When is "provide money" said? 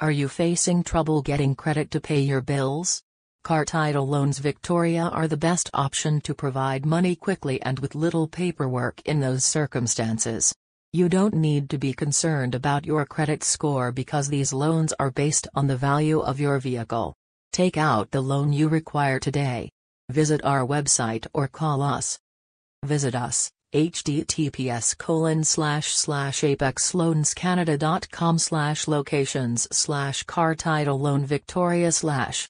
6.36-7.16